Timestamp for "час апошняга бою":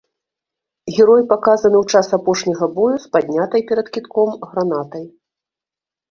1.97-2.95